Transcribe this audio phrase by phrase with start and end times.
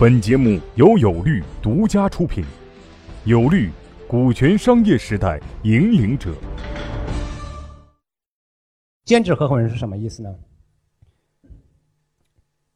[0.00, 2.42] 本节目由有律独家出品，
[3.26, 3.70] 有律，
[4.08, 6.34] 股权商业时代引领者。
[9.04, 10.34] 兼职合伙人是什么意思呢？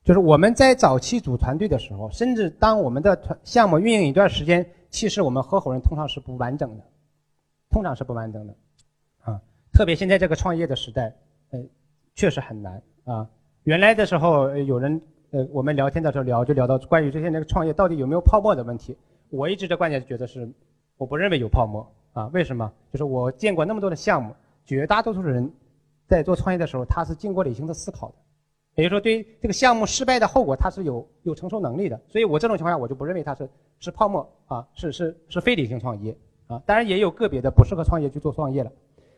[0.05, 6.85] 就是我们在早期组团队的时候，甚至当我们的团项目运营一段时间，其实我们合伙人通常是不完整的，
[7.71, 8.55] 通常是不完整的，
[9.23, 9.41] 啊，
[9.73, 11.17] 特别现在这个创业的时代，
[11.53, 11.65] 呃，
[12.15, 13.27] 确实很难啊。
[13.63, 15.01] 原来的时候，有人
[15.35, 18.97] 呃，我们聊天的时候聊，就聊到关于这些那个创业到底有没有泡沫的问题。
[19.31, 20.49] 我一直的观点觉得是，
[20.97, 22.29] 我不认为有泡沫啊。
[22.29, 22.73] 为什么？
[22.93, 24.33] 就是我见过那么多的项目，
[24.65, 25.53] 绝大多数人
[26.07, 28.15] 在做创业的时候，他是经过理性的思考的。
[28.77, 32.01] 也就是说，对于这个项目失败的后果，他是有有承受能力的。
[32.07, 36.17] 所以我这种情况下，我就不认为它是是泡沫啊，是是是非理性创业
[36.47, 36.63] 啊。
[36.65, 38.71] 当然也有个别的不适合创业去做创业了。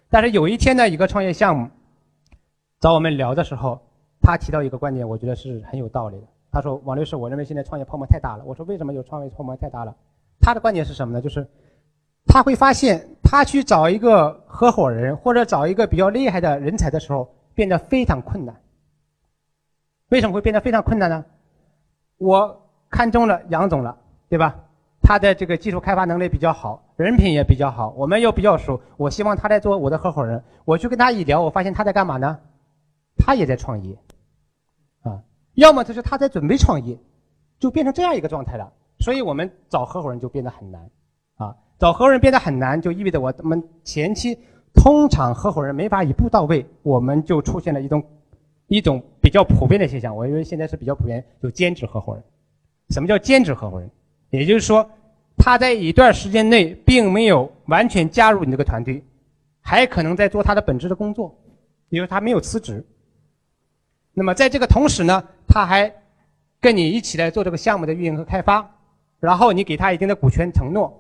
[0.09, 1.69] 但是有一天呢，一个创业项目
[2.80, 3.83] 找我们聊的时候，
[4.27, 6.27] 他提到一个观点，我觉得是很有道理的。
[6.51, 9.95] 他说：“王律师，我认为现在创业泡沫太大了。”我说：“为什么有创业泡沫太大了？”
[10.43, 11.23] 他的观点是什么呢？
[11.23, 11.46] 就是
[12.27, 18.57] 他会发现，他去找一个合伙人或者找一个比较厉害的人才的时候，变得非常困难。
[20.09, 21.24] 为什么会变得非常困难呢？
[22.19, 23.97] 我看中了杨总了，
[24.29, 24.57] 对吧？
[25.02, 28.80] 他的这个技术开发能力比较好，人品也比较好，我们又比较熟。
[28.97, 30.43] 我希望他来做我的合伙人。
[30.65, 32.41] 我去跟他一聊，我发现他在干嘛呢？
[33.19, 33.97] 他也在创业，
[35.57, 36.96] 要么就是他在准备创业，
[37.59, 38.73] 就变成这样一个状态了。
[39.01, 40.88] 所以我们找合伙人就变得很难，
[41.37, 44.38] 啊，找合伙人变得很难，就意味着我们前期
[44.73, 48.02] 通常合伙人没法一步到位，我们就出现了一种。
[48.68, 52.24] 一种比较普遍的现象，我认为现在是比较普遍，就兼职合伙人。
[52.91, 53.88] 什么叫兼职合伙人？
[54.30, 54.91] 也就是说，
[55.37, 59.04] 他在一段时间内并没有完全加入你这个团队，
[59.60, 61.32] 还可能在做他的本职的工作，
[61.91, 62.85] 也就是他没有辞职。
[64.12, 65.22] 那么在这个同时呢，
[65.56, 65.91] 他还
[66.60, 68.71] 跟你一起来做这个项目的运营和开发，
[69.19, 70.93] 然后你给他一定的股权承诺，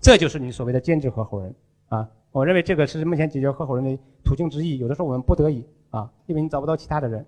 [0.00, 1.52] 这就是你所谓的兼职合伙人
[1.88, 2.08] 啊。
[2.30, 4.78] 我认为这个是目前解决合伙人的途径之一。
[4.78, 5.66] 有的时候我们不得已。
[5.90, 7.26] 啊，因为你找不到其他的人，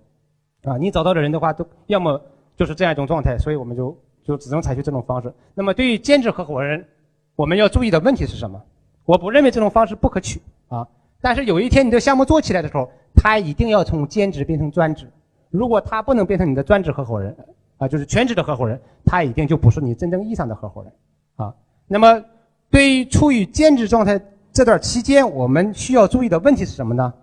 [0.63, 2.19] 啊，你找到的人的话，都要么
[2.55, 5.31] 就是这样一种状态，所以我们就就只能采取这种方式。
[5.53, 6.87] 那么，对于兼职合伙人，
[7.35, 8.59] 我们要注意的问题是什么？
[9.03, 10.87] 我不认为这种方式不可取啊，
[11.19, 15.11] 但是有一天你的项目做起来的时候，他一定要从兼职变成专职。
[15.55, 17.35] 如果他不能变成你的专职合伙人，
[17.77, 20.91] 啊，就是全职的合伙人，他一定就不是你真正意义上的合伙人
[21.35, 21.53] 啊。
[21.87, 22.23] 那么，
[22.69, 24.19] 对于处于兼职状态
[24.51, 27.13] 这段期间，我们需要注意的问题是什么呢？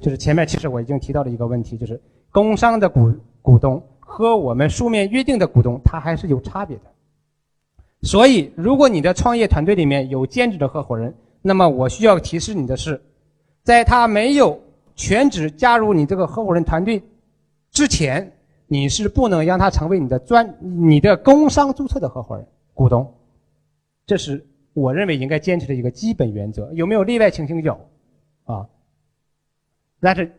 [0.00, 6.82] 就是前面其实我已经提到了一个问题，就是工商的股股东和我们书面约定的股东，他还是有差别的。
[8.02, 13.00] 所以，如果你的创业团队里面有兼职的合伙人，那么我需要提示你的是，
[13.62, 14.60] 在他没有
[14.94, 17.02] 全职加入你这个合伙人团队
[17.76, 18.32] 之前，
[18.68, 23.12] 你是不能让他成为你的专、你的工商注册的合伙人股东。
[24.06, 26.72] 这是我认为应该坚持的一个基本原则。
[26.72, 27.60] 有没有例外情形？
[27.60, 27.78] 有，
[28.44, 28.66] 啊。
[30.00, 30.32] 但是，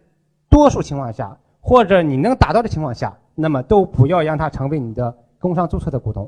[0.49, 6.27] 多数情况下，或者你能达到的情况下，那么都不要让他成为你的工商注册的股东，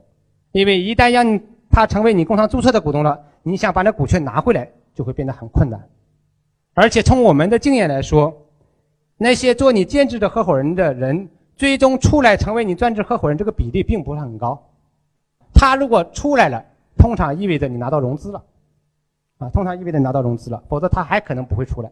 [0.51, 1.39] 因为一旦让
[1.71, 5.89] 他成为你工商注册的股东了，你想把那股权拿回来就会变得很困难。
[6.75, 8.31] 而且从我们的经验来说，
[9.21, 14.57] 那些做你兼职的合伙人的人，最终出来成为你专职合伙人，这个比例并不是很高。
[15.53, 16.63] 他如果出来了，
[16.97, 18.41] 通常意味着你拿到融资了，
[19.39, 21.91] 啊，通常意味着拿到融资了，否则他还可能不会出来。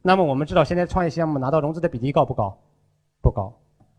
[0.00, 2.56] 那么我们知道，现在创业项目拿到融资的比例高不高？
[3.20, 3.52] 不高，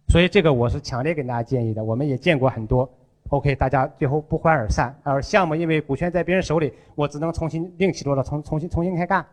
[0.07, 1.83] 所以这个我是强烈给大家建议的。
[1.83, 2.89] 我们也见过很多
[3.31, 9.25] ，OK，大家最后不欢而散，而项目因为股权在别人手里，我只能重新另起炉灶，重重新重新开干，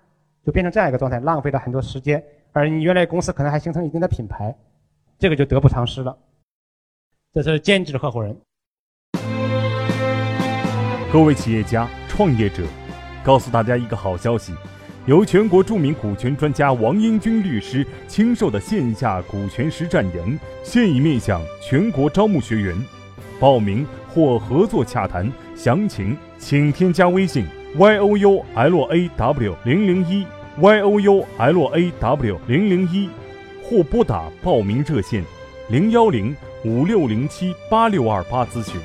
[0.45, 2.23] 就变成这样一个状态，浪费了很多时间。
[2.53, 4.55] 而你原来公司可能还形成一定的品牌，
[5.19, 6.17] 这个就得不偿失了。
[7.33, 8.37] 这是兼职合伙人。
[11.13, 12.63] 各位企业家、创业者，
[13.23, 14.53] 告诉大家一个好消息。
[15.07, 22.77] 由全国著名股权专家王英军律师亲授的线下股权实战营现已面向全国招募学员，
[23.41, 27.45] 报名或合作洽谈详情，请添加微信
[27.77, 30.25] y o u l a w 零零一
[30.61, 33.09] y o u l a w 零零一，
[33.63, 35.25] 或拨打报名热线
[35.69, 38.79] 零幺零五六零七八六二八咨询。